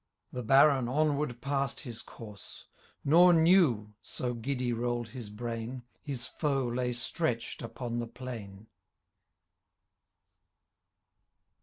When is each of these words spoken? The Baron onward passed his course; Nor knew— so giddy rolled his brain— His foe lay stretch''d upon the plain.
The 0.33 0.41
Baron 0.41 0.87
onward 0.89 1.41
passed 1.41 1.81
his 1.81 2.01
course; 2.01 2.65
Nor 3.05 3.33
knew— 3.33 3.93
so 4.01 4.33
giddy 4.33 4.73
rolled 4.73 5.09
his 5.09 5.29
brain— 5.29 5.83
His 6.01 6.25
foe 6.25 6.65
lay 6.65 6.89
stretch''d 6.91 7.61
upon 7.61 7.99
the 7.99 8.07
plain. 8.07 8.65